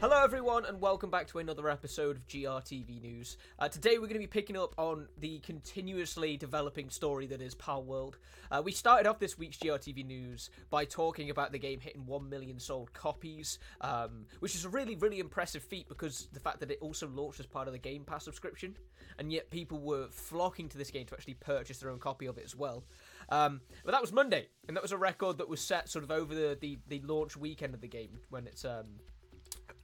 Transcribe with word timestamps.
Hello, 0.00 0.22
everyone, 0.22 0.64
and 0.64 0.80
welcome 0.80 1.10
back 1.10 1.26
to 1.26 1.38
another 1.40 1.68
episode 1.68 2.16
of 2.16 2.28
GRTV 2.28 3.02
News. 3.02 3.36
Uh, 3.58 3.68
today, 3.68 3.94
we're 3.94 4.06
going 4.06 4.12
to 4.12 4.20
be 4.20 4.28
picking 4.28 4.56
up 4.56 4.72
on 4.78 5.08
the 5.18 5.40
continuously 5.40 6.36
developing 6.36 6.88
story 6.88 7.26
that 7.26 7.42
is 7.42 7.56
Palworld. 7.56 8.14
Uh, 8.48 8.62
we 8.64 8.70
started 8.70 9.08
off 9.08 9.18
this 9.18 9.36
week's 9.36 9.56
GRTV 9.56 10.06
News 10.06 10.50
by 10.70 10.84
talking 10.84 11.30
about 11.30 11.50
the 11.50 11.58
game 11.58 11.80
hitting 11.80 12.06
1 12.06 12.28
million 12.28 12.60
sold 12.60 12.92
copies, 12.92 13.58
um, 13.80 14.26
which 14.38 14.54
is 14.54 14.64
a 14.64 14.68
really, 14.68 14.94
really 14.94 15.18
impressive 15.18 15.64
feat 15.64 15.88
because 15.88 16.28
the 16.32 16.38
fact 16.40 16.60
that 16.60 16.70
it 16.70 16.78
also 16.80 17.08
launched 17.08 17.40
as 17.40 17.46
part 17.46 17.66
of 17.66 17.72
the 17.72 17.78
Game 17.80 18.04
Pass 18.04 18.24
subscription, 18.24 18.76
and 19.18 19.32
yet 19.32 19.50
people 19.50 19.80
were 19.80 20.06
flocking 20.10 20.68
to 20.68 20.78
this 20.78 20.92
game 20.92 21.06
to 21.06 21.14
actually 21.14 21.34
purchase 21.34 21.78
their 21.78 21.90
own 21.90 21.98
copy 21.98 22.26
of 22.26 22.38
it 22.38 22.44
as 22.44 22.54
well. 22.54 22.84
Um, 23.30 23.60
but 23.84 23.92
that 23.92 24.00
was 24.00 24.12
Monday, 24.12 24.46
and 24.66 24.76
that 24.76 24.82
was 24.82 24.92
a 24.92 24.96
record 24.96 25.38
that 25.38 25.48
was 25.48 25.60
set 25.60 25.88
sort 25.88 26.04
of 26.04 26.10
over 26.10 26.34
the, 26.34 26.56
the, 26.60 26.78
the 26.88 27.00
launch 27.00 27.36
weekend 27.36 27.74
of 27.74 27.80
the 27.80 27.88
game 27.88 28.18
when 28.30 28.46
it's. 28.46 28.64
Um, 28.64 28.86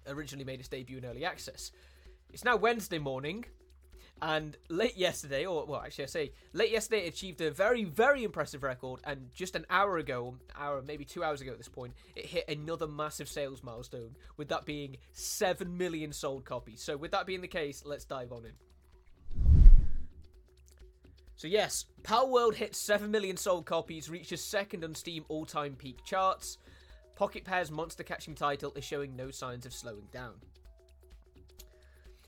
originally 0.07 0.45
made 0.45 0.61
its 0.61 0.69
debut 0.69 0.99
in 0.99 1.05
early 1.05 1.25
access. 1.25 1.71
It's 2.33 2.45
now 2.45 2.57
Wednesday 2.57 2.99
morning, 2.99 3.45
and 4.23 4.57
late 4.69 4.97
yesterday, 4.97 5.45
or 5.45 5.67
well, 5.67 5.81
actually, 5.81 6.05
I 6.05 6.09
say 6.09 6.33
late 6.53 6.71
yesterday, 6.71 7.07
it 7.07 7.15
achieved 7.15 7.41
a 7.41 7.51
very, 7.51 7.85
very 7.85 8.25
impressive 8.25 8.63
record. 8.63 9.01
And 9.05 9.31
just 9.35 9.55
an 9.55 9.67
hour 9.71 9.99
ago, 9.99 10.37
hour 10.59 10.83
maybe 10.83 11.05
two 11.05 11.23
hours 11.23 11.41
ago 11.41 11.53
at 11.53 11.59
this 11.59 11.69
point, 11.69 11.95
it 12.17 12.27
hit 12.27 12.49
another 12.49 12.87
massive 12.87 13.29
sales 13.29 13.63
milestone. 13.63 14.17
With 14.37 14.49
that 14.49 14.65
being 14.65 14.97
seven 15.13 15.77
million 15.77 16.13
sold 16.13 16.45
copies. 16.45 16.83
So, 16.83 16.97
with 16.97 17.13
that 17.13 17.27
being 17.27 17.41
the 17.41 17.49
case, 17.49 17.83
let's 17.85 18.05
dive 18.05 18.33
on 18.33 18.45
in. 18.45 18.53
So 21.37 21.49
yes, 21.49 21.87
Palworld 22.03 22.55
hits 22.55 22.79
7 22.79 23.11
million 23.11 23.37
sold 23.37 23.67
copies, 23.67 24.09
reaches 24.09 24.43
second 24.43 24.85
on 24.85 24.95
Steam 24.95 25.25
all-time 25.29 25.75
peak 25.75 26.05
charts. 26.05 26.59
Pocket 27.17 27.45
Pair's 27.45 27.71
monster 27.71 28.03
catching 28.03 28.35
title 28.35 28.73
is 28.77 28.85
showing 28.85 29.17
no 29.17 29.31
signs 29.31 29.67
of 29.67 29.73
slowing 29.73 30.07
down. 30.13 30.35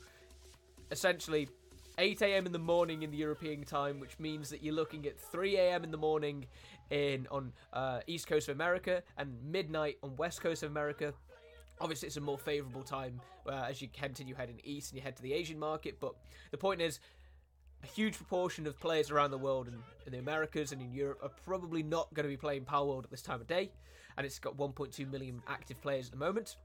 essentially 0.90 1.48
8 1.98 2.20
a.m. 2.22 2.46
in 2.46 2.52
the 2.52 2.58
morning 2.58 3.02
in 3.02 3.10
the 3.10 3.16
European 3.16 3.64
time, 3.64 4.00
which 4.00 4.18
means 4.18 4.50
that 4.50 4.62
you're 4.62 4.74
looking 4.74 5.06
at 5.06 5.18
3 5.18 5.56
a.m. 5.56 5.82
in 5.82 5.90
the 5.90 5.96
morning 5.96 6.46
in 6.90 7.26
on 7.30 7.52
uh, 7.72 8.00
East 8.06 8.26
Coast 8.26 8.48
of 8.48 8.56
America 8.56 9.02
and 9.16 9.34
midnight 9.42 9.96
on 10.02 10.14
West 10.16 10.42
Coast 10.42 10.62
of 10.62 10.70
America. 10.70 11.14
Obviously, 11.80 12.06
it's 12.06 12.16
a 12.16 12.20
more 12.20 12.38
favourable 12.38 12.82
time 12.82 13.20
uh, 13.46 13.66
as 13.68 13.80
you 13.80 13.88
continue 13.92 14.34
heading 14.34 14.60
east 14.64 14.90
and 14.90 14.98
you 14.98 15.02
head 15.02 15.16
to 15.16 15.22
the 15.22 15.32
Asian 15.32 15.58
market. 15.58 15.98
But 16.00 16.14
the 16.50 16.58
point 16.58 16.80
is, 16.82 17.00
a 17.82 17.86
huge 17.86 18.16
proportion 18.16 18.66
of 18.66 18.78
players 18.78 19.10
around 19.10 19.30
the 19.30 19.38
world 19.38 19.66
and 19.66 19.76
in 20.06 20.12
the 20.12 20.18
Americas 20.18 20.72
and 20.72 20.80
in 20.80 20.92
Europe 20.92 21.20
are 21.22 21.30
probably 21.44 21.82
not 21.82 22.12
going 22.14 22.24
to 22.24 22.30
be 22.30 22.36
playing 22.36 22.64
Power 22.64 22.86
World 22.86 23.04
at 23.04 23.10
this 23.10 23.22
time 23.22 23.40
of 23.40 23.46
day, 23.46 23.70
and 24.16 24.26
it's 24.26 24.38
got 24.38 24.56
1.2 24.56 25.10
million 25.10 25.42
active 25.48 25.80
players 25.80 26.06
at 26.06 26.12
the 26.12 26.18
moment. 26.18 26.56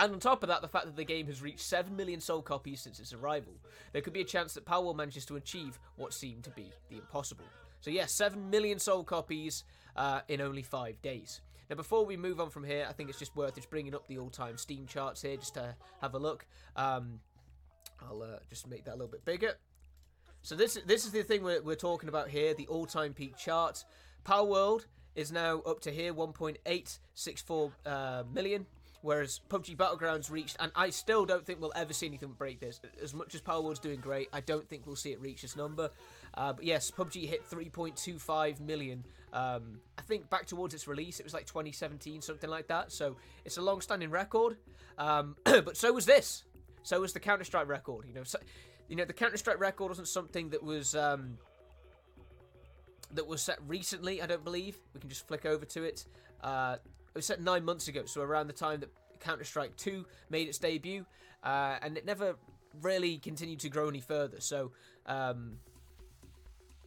And 0.00 0.14
on 0.14 0.18
top 0.18 0.42
of 0.42 0.48
that, 0.48 0.62
the 0.62 0.68
fact 0.68 0.86
that 0.86 0.96
the 0.96 1.04
game 1.04 1.26
has 1.26 1.42
reached 1.42 1.60
7 1.60 1.94
million 1.94 2.20
sold 2.20 2.46
copies 2.46 2.80
since 2.80 2.98
its 2.98 3.12
arrival, 3.12 3.52
there 3.92 4.00
could 4.00 4.14
be 4.14 4.22
a 4.22 4.24
chance 4.24 4.54
that 4.54 4.64
Palworld 4.64 4.96
manages 4.96 5.26
to 5.26 5.36
achieve 5.36 5.78
what 5.96 6.14
seemed 6.14 6.42
to 6.44 6.50
be 6.50 6.72
the 6.88 6.96
impossible. 6.96 7.44
So, 7.82 7.90
yes, 7.90 8.18
yeah, 8.18 8.26
7 8.26 8.48
million 8.48 8.78
sold 8.78 9.06
copies 9.06 9.62
uh, 9.96 10.22
in 10.26 10.40
only 10.40 10.62
5 10.62 11.02
days. 11.02 11.42
Now, 11.68 11.76
before 11.76 12.06
we 12.06 12.16
move 12.16 12.40
on 12.40 12.48
from 12.48 12.64
here, 12.64 12.86
I 12.88 12.94
think 12.94 13.10
it's 13.10 13.18
just 13.18 13.36
worth 13.36 13.56
just 13.56 13.68
bringing 13.68 13.94
up 13.94 14.08
the 14.08 14.18
all-time 14.18 14.56
Steam 14.56 14.86
charts 14.86 15.20
here, 15.20 15.36
just 15.36 15.52
to 15.54 15.76
have 16.00 16.14
a 16.14 16.18
look. 16.18 16.46
Um, 16.76 17.20
I'll 18.00 18.22
uh, 18.22 18.38
just 18.48 18.66
make 18.66 18.86
that 18.86 18.92
a 18.92 18.96
little 18.96 19.06
bit 19.06 19.26
bigger. 19.26 19.52
So 20.40 20.56
this 20.56 20.78
this 20.86 21.04
is 21.04 21.12
the 21.12 21.22
thing 21.22 21.42
we're, 21.42 21.60
we're 21.60 21.76
talking 21.76 22.08
about 22.08 22.30
here, 22.30 22.54
the 22.54 22.66
all-time 22.68 23.12
peak 23.12 23.36
chart. 23.36 23.84
Power 24.24 24.46
World 24.46 24.86
is 25.14 25.30
now 25.30 25.60
up 25.60 25.80
to 25.80 25.90
here, 25.90 26.14
1.864 26.14 27.72
uh, 27.84 28.22
million 28.32 28.64
whereas 29.02 29.40
PUBG 29.48 29.76
Battlegrounds 29.76 30.30
reached, 30.30 30.56
and 30.60 30.70
I 30.74 30.90
still 30.90 31.24
don't 31.24 31.44
think 31.44 31.60
we'll 31.60 31.72
ever 31.74 31.92
see 31.92 32.06
anything 32.06 32.32
break 32.36 32.60
this. 32.60 32.80
As 33.02 33.14
much 33.14 33.34
as 33.34 33.40
Power 33.40 33.62
Palworld's 33.62 33.78
doing 33.78 34.00
great, 34.00 34.28
I 34.32 34.40
don't 34.40 34.68
think 34.68 34.86
we'll 34.86 34.96
see 34.96 35.12
it 35.12 35.20
reach 35.20 35.42
this 35.42 35.56
number. 35.56 35.90
Uh, 36.34 36.52
but 36.52 36.64
yes, 36.64 36.90
PUBG 36.90 37.26
hit 37.26 37.48
3.25 37.48 38.60
million. 38.60 39.04
Um, 39.32 39.80
I 39.98 40.02
think 40.02 40.28
back 40.30 40.46
towards 40.46 40.74
its 40.74 40.86
release, 40.86 41.20
it 41.20 41.24
was 41.24 41.34
like 41.34 41.46
2017, 41.46 42.22
something 42.22 42.50
like 42.50 42.68
that. 42.68 42.92
So 42.92 43.16
it's 43.44 43.56
a 43.56 43.62
long-standing 43.62 44.10
record. 44.10 44.56
Um, 44.98 45.36
but 45.44 45.76
so 45.76 45.92
was 45.92 46.06
this. 46.06 46.44
So 46.82 47.00
was 47.00 47.12
the 47.12 47.20
Counter 47.20 47.44
Strike 47.44 47.68
record. 47.68 48.06
You 48.06 48.14
know, 48.14 48.24
so, 48.24 48.38
you 48.88 48.96
know 48.96 49.04
the 49.04 49.12
Counter 49.12 49.36
Strike 49.36 49.60
record 49.60 49.88
wasn't 49.88 50.08
something 50.08 50.50
that 50.50 50.62
was. 50.62 50.94
Um, 50.94 51.38
that 53.12 53.26
was 53.26 53.42
set 53.42 53.58
recently, 53.66 54.22
I 54.22 54.26
don't 54.26 54.44
believe. 54.44 54.78
We 54.94 55.00
can 55.00 55.08
just 55.08 55.26
flick 55.26 55.44
over 55.44 55.64
to 55.64 55.82
it. 55.82 56.04
Uh, 56.42 56.76
it 57.14 57.18
was 57.18 57.26
set 57.26 57.40
nine 57.40 57.64
months 57.64 57.88
ago, 57.88 58.04
so 58.06 58.20
around 58.20 58.46
the 58.46 58.52
time 58.52 58.80
that 58.80 58.90
Counter 59.20 59.44
Strike 59.44 59.76
2 59.76 60.04
made 60.30 60.48
its 60.48 60.58
debut, 60.58 61.04
uh, 61.42 61.76
and 61.82 61.96
it 61.96 62.06
never 62.06 62.36
really 62.82 63.18
continued 63.18 63.60
to 63.60 63.68
grow 63.68 63.88
any 63.88 64.00
further. 64.00 64.40
So, 64.40 64.72
um, 65.06 65.58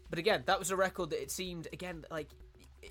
but 0.09 0.19
again, 0.19 0.43
that 0.45 0.59
was 0.59 0.71
a 0.71 0.75
record 0.75 1.09
that 1.11 1.21
it 1.21 1.31
seemed 1.31 1.67
again 1.73 2.05
like 2.09 2.29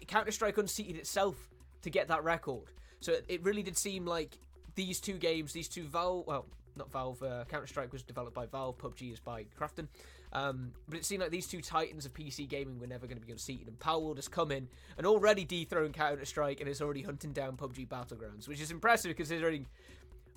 Counter 0.06 0.32
Strike 0.32 0.58
unseated 0.58 0.96
itself 0.96 1.36
to 1.82 1.90
get 1.90 2.08
that 2.08 2.24
record. 2.24 2.64
So 3.00 3.16
it 3.28 3.42
really 3.42 3.62
did 3.62 3.76
seem 3.76 4.06
like 4.06 4.38
these 4.74 5.00
two 5.00 5.18
games, 5.18 5.52
these 5.52 5.68
two 5.68 5.84
Valve, 5.84 6.26
well, 6.26 6.46
not 6.76 6.90
Valve, 6.92 7.22
uh, 7.22 7.44
Counter 7.48 7.66
Strike 7.66 7.92
was 7.92 8.02
developed 8.02 8.34
by 8.34 8.46
Valve, 8.46 8.78
PUBG 8.78 9.12
is 9.12 9.20
by 9.20 9.44
Krafton. 9.58 9.88
Um, 10.32 10.72
but 10.88 10.98
it 10.98 11.04
seemed 11.04 11.20
like 11.20 11.30
these 11.30 11.46
two 11.46 11.60
titans 11.60 12.06
of 12.06 12.14
PC 12.14 12.48
gaming 12.48 12.80
were 12.80 12.86
never 12.86 13.06
going 13.06 13.20
to 13.20 13.26
be 13.26 13.32
unseated, 13.32 13.68
and 13.68 13.78
Palworld 13.78 14.16
has 14.16 14.28
come 14.28 14.50
in 14.50 14.68
and 14.96 15.06
already 15.06 15.44
dethroned 15.44 15.94
Counter 15.94 16.24
Strike 16.24 16.60
and 16.60 16.68
is 16.68 16.80
already 16.80 17.02
hunting 17.02 17.32
down 17.32 17.56
PUBG 17.56 17.86
Battlegrounds, 17.86 18.48
which 18.48 18.60
is 18.60 18.70
impressive 18.70 19.14
considering 19.14 19.66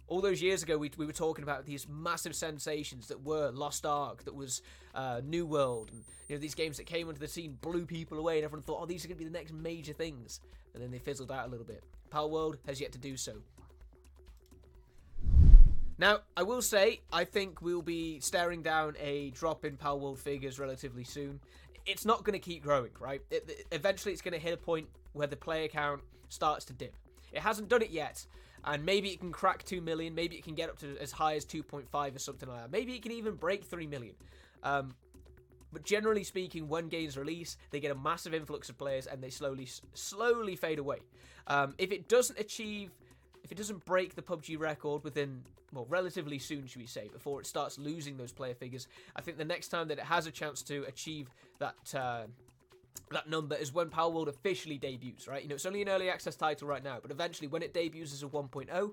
all 0.07 0.22
those 0.22 0.41
years 0.41 0.63
ago 0.63 0.78
we, 0.78 0.91
we 0.97 1.05
were 1.05 1.13
talking 1.13 1.44
about 1.44 1.66
these 1.66 1.88
massive 1.88 2.35
sensations 2.35 3.07
that 3.07 3.23
were 3.23 3.51
Lost 3.51 3.85
Ark, 3.85 4.23
that 4.25 4.35
was 4.35 4.61
uh, 4.94 5.22
New 5.23 5.45
World, 5.45 5.91
and 5.91 6.03
you 6.28 6.35
know 6.35 6.41
these 6.41 6.55
games 6.55 6.78
that 6.78 6.85
came 6.85 7.07
onto 7.07 7.19
the 7.19 7.28
scene 7.28 7.57
blew 7.61 7.85
people 7.85 8.19
away, 8.19 8.38
and 8.38 8.45
everyone 8.45 8.63
thought, 8.63 8.81
oh, 8.81 8.85
these 8.85 9.05
are 9.05 9.07
going 9.07 9.17
to 9.17 9.23
be 9.23 9.29
the 9.29 9.38
next 9.38 9.53
major 9.53 9.94
things, 9.94 10.41
and 10.73 10.84
then 10.84 10.91
they 10.91 11.00
fizzled 11.00 11.31
out 11.31 11.47
a 11.47 11.50
little 11.50 11.66
bit. 11.66 11.84
Power 12.09 12.28
World 12.28 12.57
has 12.67 12.79
yet 12.79 12.91
to 12.91 12.97
do 12.97 13.17
so. 13.17 13.34
Now, 15.97 16.19
I 16.35 16.44
will 16.44 16.61
say, 16.61 17.01
I 17.11 17.23
think 17.23 17.61
we'll 17.61 17.81
be 17.81 18.19
staring 18.19 18.61
down 18.61 18.95
a 19.00 19.29
drop 19.31 19.63
in 19.63 19.78
Palworld 19.78 20.17
figures 20.17 20.59
relatively 20.59 21.05
soon. 21.05 21.40
It's 21.85 22.05
not 22.05 22.23
going 22.23 22.34
to 22.34 22.40
keep 22.40 22.64
growing, 22.64 22.91
right? 22.99 23.22
It, 23.29 23.46
it, 23.47 23.67
eventually, 23.72 24.11
it's 24.11 24.22
going 24.22 24.34
to 24.34 24.40
hit 24.40 24.53
a 24.53 24.58
point 24.58 24.87
where 25.14 25.28
the 25.28 25.37
player 25.37 25.67
count 25.67 26.02
starts 26.28 26.66
to 26.66 26.73
dip. 26.73 26.96
It 27.31 27.40
hasn't 27.40 27.70
done 27.70 27.81
it 27.81 27.91
yet, 27.91 28.25
and 28.66 28.84
maybe 28.84 29.09
it 29.09 29.20
can 29.20 29.31
crack 29.31 29.64
2 29.64 29.79
million, 29.79 30.14
maybe 30.14 30.35
it 30.35 30.43
can 30.43 30.55
get 30.55 30.70
up 30.70 30.79
to 30.79 30.97
as 30.99 31.11
high 31.11 31.35
as 31.35 31.46
2.5 31.46 32.16
or 32.16 32.20
something 32.20 32.49
like 32.49 32.61
that. 32.61 32.72
Maybe 32.72 32.93
it 32.93 33.02
can 33.02 33.11
even 33.11 33.35
break 33.35 33.64
3 33.64 33.87
million. 33.87 34.16
Um, 34.64 34.96
but 35.72 35.84
generally 35.84 36.23
speaking, 36.23 36.67
when 36.67 36.87
games 36.87 37.17
release, 37.17 37.58
they 37.70 37.79
get 37.79 37.91
a 37.91 37.96
massive 37.96 38.34
influx 38.34 38.70
of 38.70 38.78
players 38.78 39.08
and 39.08 39.22
they 39.22 39.29
slowly, 39.29 39.67
slowly 39.93 40.55
fade 40.55 40.79
away. 40.79 40.99
Um, 41.47 41.75
if 41.78 41.91
it 41.91 42.08
doesn't 42.09 42.40
achieve 42.40 42.91
if 43.46 43.52
it 43.52 43.58
doesn't 43.59 43.86
break 43.86 44.16
the 44.16 44.24
PUBG 44.24 44.59
record 44.59 45.03
within, 45.03 45.44
well, 45.72 45.86
relatively 45.88 46.40
soon, 46.40 46.66
should 46.66 46.82
we 46.82 46.88
say, 46.88 47.09
before 47.14 47.40
it 47.40 47.46
starts 47.46 47.78
losing 47.78 48.18
those 48.18 48.32
player 48.32 48.56
figures, 48.56 48.88
I 49.16 49.22
think 49.22 49.38
the 49.38 49.46
next 49.46 49.68
time 49.68 49.88
that 49.90 50.00
it 50.00 50.03
has 50.03 50.26
a 50.26 50.32
chance 50.32 50.64
to 50.64 50.84
achieve 50.88 51.30
that 51.59 51.94
uh, 51.94 52.24
that 53.12 53.30
number 53.30 53.56
is 53.56 53.72
when 53.72 53.90
Power 53.90 54.09
World 54.09 54.30
officially 54.30 54.80
debuts, 54.80 55.28
right? 55.28 55.44
You 55.44 55.50
know, 55.50 55.53
it's 55.53 55.68
only 55.68 55.84
an 55.84 55.90
early 55.90 56.09
access 56.09 56.36
title 56.36 56.68
right 56.68 56.84
now, 56.84 56.97
but 57.00 57.12
eventually 57.12 57.47
when 57.47 57.62
it 57.62 57.72
debuts 57.72 58.14
as 58.14 58.24
a 58.24 58.28
1.0, 58.28 58.92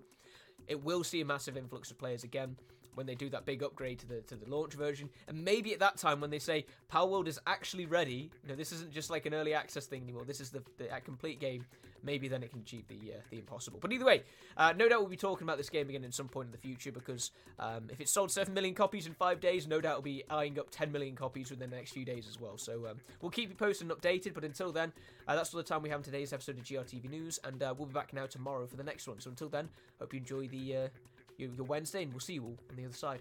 it 0.69 0.85
will 0.85 1.03
see 1.03 1.23
a 1.23 1.25
massive 1.25 1.57
influx 1.57 1.91
of 1.91 1.99
players 1.99 2.23
again. 2.23 2.57
When 2.95 3.07
they 3.07 3.15
do 3.15 3.29
that 3.31 3.45
big 3.45 3.63
upgrade 3.63 3.99
to 4.01 4.07
the 4.07 4.21
to 4.23 4.37
the 4.37 4.49
launch 4.49 4.75
version, 4.75 5.09
and 5.29 5.45
maybe 5.45 5.73
at 5.73 5.81
that 5.81 5.97
time 5.97 6.21
when 6.21 6.31
they 6.31 6.39
say 6.39 6.67
Power 6.89 7.09
World 7.09 7.29
is 7.29 7.39
actually 7.47 7.87
ready, 7.87 8.31
you 8.43 8.49
know, 8.49 8.55
this 8.55 8.73
isn't 8.73 8.93
just 8.93 9.11
like 9.11 9.27
an 9.27 9.35
early 9.35 9.55
access 9.55 9.87
thing 9.87 10.03
anymore. 10.03 10.25
This 10.25 10.41
is 10.41 10.51
the, 10.51 10.63
the 10.79 10.89
complete 11.05 11.41
game. 11.41 11.65
Maybe 12.05 12.27
then 12.27 12.43
it 12.43 12.51
can 12.51 12.61
achieve 12.61 12.89
the 12.89 12.97
uh, 13.13 13.21
the 13.31 13.39
impossible. 13.39 13.79
But 13.81 13.93
either 13.93 14.05
way, 14.05 14.23
uh, 14.57 14.73
no 14.77 14.89
doubt 14.89 15.01
we'll 15.01 15.09
be 15.09 15.17
talking 15.17 15.45
about 15.45 15.57
this 15.57 15.71
game 15.71 15.89
again 15.89 16.03
in 16.03 16.11
some 16.11 16.29
point 16.29 16.47
in 16.47 16.53
the 16.53 16.59
future 16.59 16.91
because 16.91 17.31
um, 17.61 17.89
if 17.91 18.01
it 18.01 18.09
sold 18.09 18.31
seven 18.33 18.55
million 18.55 18.75
copies 18.75 19.07
in 19.07 19.15
five 19.15 19.41
days, 19.41 19.69
no 19.69 19.81
doubt 19.81 19.93
it'll 19.93 20.03
be 20.03 20.25
eyeing 20.29 20.59
up 20.59 20.69
10 20.71 20.91
million 20.91 21.15
copies 21.15 21.51
within 21.51 21.71
the 21.71 21.77
next 21.77 21.93
few 21.93 22.05
days 22.05 22.27
as 22.29 22.41
well. 22.41 22.59
So 22.59 22.87
um, 22.89 22.97
we'll 23.21 23.31
keep 23.31 23.51
you 23.51 23.55
posted 23.55 23.89
and 23.89 23.97
updated. 23.97 24.35
But 24.35 24.45
until 24.45 24.73
then, 24.73 24.93
uh, 25.29 25.37
that's 25.37 25.55
all 25.55 25.59
the 25.59 25.65
time 25.65 25.83
we 25.83 25.91
have 25.91 26.01
in 26.01 26.05
today's 26.05 26.33
episode 26.33 26.59
of 26.59 26.65
GRTV 26.65 27.09
News, 27.09 27.39
and 27.45 27.63
uh, 27.63 27.73
we'll 27.77 27.87
be 27.87 27.95
back 27.95 28.13
now 28.13 28.27
tomorrow 28.27 28.67
for 28.67 28.77
the 28.77 28.85
next 28.85 29.07
one. 29.07 29.21
So 29.21 29.31
until 29.31 29.49
then, 29.49 29.69
hope 30.01 30.13
you 30.13 30.19
enjoy 30.19 30.49
the 30.49 30.77
uh, 30.77 30.89
your, 31.39 31.51
your 31.55 31.67
Wednesday, 31.67 32.03
and 32.03 32.13
we'll 32.13 32.21
see 32.21 32.35
you 32.35 32.45
all 32.45 32.59
on 32.71 32.77
the 32.77 32.85
other 32.85 32.95
side. 32.95 33.21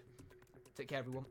Take 0.76 0.88
care, 0.88 1.00
everyone. 1.00 1.26